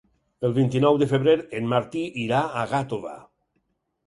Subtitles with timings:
[0.47, 3.15] El vint-i-nou de febrer en Martí irà a Gàtova.